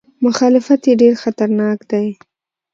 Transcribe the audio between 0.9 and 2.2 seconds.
ډېر خطرناک دی.